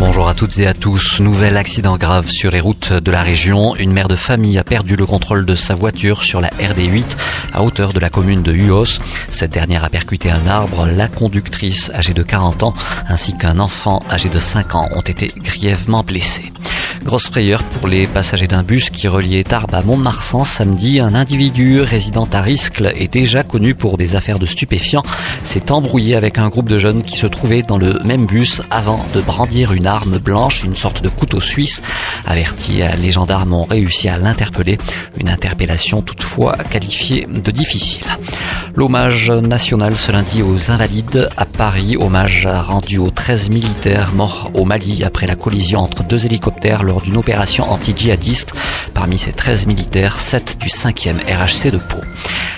Bonjour 0.00 0.28
à 0.28 0.34
toutes 0.34 0.58
et 0.58 0.66
à 0.66 0.74
tous. 0.74 1.20
Nouvel 1.20 1.56
accident 1.56 1.96
grave 1.96 2.28
sur 2.28 2.50
les 2.50 2.58
routes 2.60 2.92
de 2.92 3.10
la 3.12 3.22
région. 3.22 3.76
Une 3.76 3.92
mère 3.92 4.08
de 4.08 4.16
famille 4.16 4.58
a 4.58 4.64
perdu 4.64 4.96
le 4.96 5.06
contrôle 5.06 5.46
de 5.46 5.54
sa 5.54 5.74
voiture 5.74 6.24
sur 6.24 6.40
la 6.40 6.48
RD8 6.48 7.16
à 7.52 7.62
hauteur 7.62 7.92
de 7.92 8.00
la 8.00 8.10
commune 8.10 8.42
de 8.42 8.52
Huos. 8.52 9.00
Cette 9.28 9.52
dernière 9.52 9.84
a 9.84 9.90
percuté 9.90 10.30
un 10.32 10.46
arbre. 10.48 10.86
La 10.86 11.06
conductrice 11.06 11.90
âgée 11.94 12.12
de 12.12 12.24
40 12.24 12.64
ans 12.64 12.74
ainsi 13.08 13.36
qu'un 13.36 13.60
enfant 13.60 14.00
âgé 14.10 14.28
de 14.28 14.40
5 14.40 14.74
ans 14.74 14.88
ont 14.96 15.00
été 15.00 15.32
grièvement 15.36 16.02
blessés. 16.02 16.53
Grosse 17.04 17.26
frayeur 17.26 17.62
pour 17.64 17.86
les 17.86 18.06
passagers 18.06 18.46
d'un 18.46 18.62
bus 18.62 18.88
qui 18.88 19.08
reliait 19.08 19.44
Tarbes 19.44 19.74
à 19.74 19.82
Mont-de-Marsan 19.82 20.44
samedi. 20.44 21.00
Un 21.00 21.14
individu 21.14 21.82
résident 21.82 22.26
à 22.32 22.40
Riscle 22.40 22.92
et 22.96 23.08
déjà 23.08 23.42
connu 23.42 23.74
pour 23.74 23.98
des 23.98 24.16
affaires 24.16 24.38
de 24.38 24.46
stupéfiants 24.46 25.02
s'est 25.44 25.70
embrouillé 25.70 26.16
avec 26.16 26.38
un 26.38 26.48
groupe 26.48 26.70
de 26.70 26.78
jeunes 26.78 27.02
qui 27.02 27.16
se 27.16 27.26
trouvaient 27.26 27.60
dans 27.60 27.76
le 27.76 27.98
même 28.04 28.24
bus 28.24 28.62
avant 28.70 29.04
de 29.12 29.20
brandir 29.20 29.72
une 29.74 29.86
arme 29.86 30.18
blanche, 30.18 30.64
une 30.64 30.76
sorte 30.76 31.02
de 31.02 31.10
couteau 31.10 31.40
suisse. 31.40 31.82
Avertis, 32.24 32.80
les 32.98 33.10
gendarmes 33.10 33.52
ont 33.52 33.64
réussi 33.64 34.08
à 34.08 34.16
l'interpeller. 34.16 34.78
Une 35.18 35.28
interpellation 35.28 36.00
toutefois 36.00 36.56
qualifiée 36.70 37.26
de 37.28 37.50
difficile. 37.50 38.04
L'hommage 38.76 39.30
national 39.30 39.96
ce 39.96 40.10
lundi 40.10 40.42
aux 40.42 40.72
invalides 40.72 41.28
à 41.36 41.46
Paris, 41.46 41.96
hommage 41.96 42.48
rendu 42.50 42.98
aux 42.98 43.10
13 43.10 43.48
militaires 43.48 44.10
morts 44.12 44.50
au 44.54 44.64
Mali 44.64 45.04
après 45.04 45.28
la 45.28 45.36
collision 45.36 45.78
entre 45.78 46.02
deux 46.02 46.26
hélicoptères 46.26 46.82
lors 46.82 47.00
d'une 47.00 47.16
opération 47.16 47.70
anti-djihadiste. 47.70 48.52
Parmi 48.94 49.18
ces 49.18 49.32
13 49.32 49.66
militaires, 49.66 50.20
7 50.20 50.56
du 50.60 50.68
5e 50.68 51.16
RHC 51.26 51.70
de 51.70 51.78
Pau. 51.78 51.98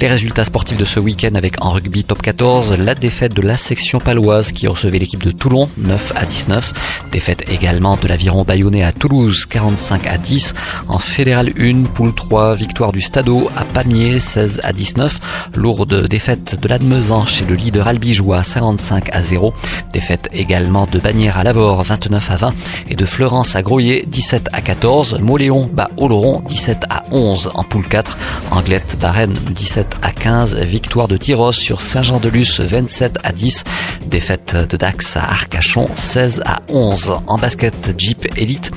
Les 0.00 0.08
résultats 0.08 0.46
sportifs 0.46 0.78
de 0.78 0.86
ce 0.86 0.98
week-end 0.98 1.34
avec 1.34 1.62
en 1.62 1.70
rugby 1.72 2.04
top 2.04 2.22
14, 2.22 2.78
la 2.78 2.94
défaite 2.94 3.34
de 3.34 3.42
la 3.42 3.58
section 3.58 3.98
paloise 3.98 4.52
qui 4.52 4.66
recevait 4.66 4.98
l'équipe 4.98 5.22
de 5.22 5.30
Toulon 5.30 5.68
9 5.76 6.12
à 6.14 6.24
19, 6.24 6.72
défaite 7.12 7.44
également 7.50 7.98
de 7.98 8.08
l'aviron 8.08 8.44
bayonnais 8.44 8.82
à 8.82 8.92
Toulouse 8.92 9.44
45 9.44 10.06
à 10.06 10.16
10, 10.16 10.54
en 10.88 10.98
fédéral 10.98 11.52
1, 11.58 11.82
poule 11.82 12.14
3, 12.14 12.54
victoire 12.54 12.92
du 12.92 13.02
Stadeau 13.02 13.50
à 13.54 13.64
Pamiers 13.64 14.20
16 14.20 14.62
à 14.64 14.72
19, 14.72 15.20
lourde 15.56 16.06
défaite 16.06 16.58
de 16.58 16.68
l'Admezan 16.68 17.26
chez 17.26 17.44
le 17.44 17.54
leader 17.54 17.86
albigeois 17.86 18.42
55 18.42 19.10
à 19.12 19.20
0, 19.20 19.52
défaite 19.92 20.30
également 20.32 20.86
de 20.90 20.98
Bagnères 20.98 21.36
à 21.36 21.44
Lavore 21.44 21.82
29 21.82 22.30
à 22.30 22.36
20 22.36 22.54
et 22.88 22.94
de 22.94 23.04
Fleurance 23.04 23.54
à 23.54 23.60
Groyer 23.60 24.06
17 24.06 24.48
à 24.54 24.62
14, 24.62 25.20
Moléon 25.20 25.68
bat 25.70 25.90
Oloron 25.98 26.19
17 26.20 26.84
à 26.90 27.02
11 27.12 27.50
en 27.54 27.64
poule 27.64 27.88
4, 27.88 28.18
Anglette 28.50 28.98
Barenne 29.00 29.38
17 29.52 29.96
à 30.02 30.12
15. 30.12 30.54
Victoire 30.56 31.08
de 31.08 31.16
Tyros 31.16 31.52
sur 31.52 31.80
Saint-Jean-de-Luz 31.80 32.60
27 32.60 33.18
à 33.22 33.32
10. 33.32 33.64
Défaite 34.06 34.54
de 34.68 34.76
Dax 34.76 35.16
à 35.16 35.24
Arcachon 35.24 35.88
16 35.94 36.42
à 36.44 36.60
11. 36.68 37.16
En 37.26 37.38
basket 37.38 37.94
Jeep 37.96 38.26
Elite, 38.36 38.70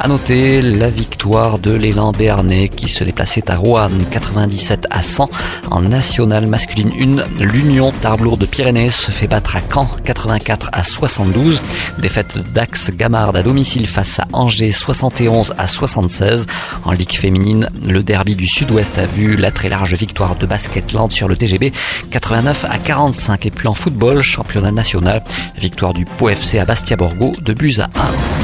à 0.00 0.08
noter 0.08 0.62
la 0.62 0.88
victoire 0.88 1.58
de 1.58 1.72
l'élan 1.72 2.12
béarnais 2.12 2.68
qui 2.68 2.88
se 2.88 3.04
déplaçait 3.04 3.50
à 3.50 3.56
Roanne 3.56 4.06
97 4.10 4.86
à 4.88 5.02
100. 5.02 5.28
En 5.70 5.82
nationale 5.82 6.46
masculine 6.46 7.20
1, 7.38 7.44
l'Union 7.44 7.92
Tarblour 7.92 8.38
de 8.38 8.46
Pyrénées 8.46 8.88
se 8.88 9.10
fait 9.10 9.26
battre 9.26 9.56
à 9.56 9.60
Caen 9.60 9.86
84 10.04 10.70
à 10.72 10.84
72. 10.84 11.62
Défaite 11.98 12.38
de 12.38 12.42
Dax 12.42 12.90
Gamard 12.92 13.36
à 13.36 13.42
domicile 13.42 13.86
face 13.86 14.20
à 14.20 14.26
Angers 14.32 14.72
71 14.72 15.52
à 15.58 15.66
76. 15.66 16.46
En 16.84 16.92
Ligue 16.92 17.12
féminine, 17.12 17.68
le 17.86 18.02
derby 18.02 18.34
du 18.34 18.46
Sud-Ouest 18.46 18.96
a 18.96 19.04
vu 19.04 19.36
la 19.36 19.50
très 19.50 19.68
large 19.68 19.94
victoire 19.94 20.34
de 20.36 20.46
Basketland 20.46 21.12
sur 21.12 21.28
le 21.28 21.36
TGB 21.36 21.72
89 22.10 22.64
à 22.70 22.78
45. 22.78 23.44
Et 23.44 23.50
puis 23.50 23.68
en 23.68 23.74
football, 23.74 24.22
championnat 24.22 24.72
national, 24.72 25.22
victoire 25.58 25.92
du 25.92 26.06
Pau 26.06 26.30
FC 26.30 26.58
à 26.58 26.64
Bastia 26.64 26.96
Borgo 26.96 27.34
de 27.42 27.52
buts 27.52 27.76
à 27.80 27.90
1. 28.00 28.39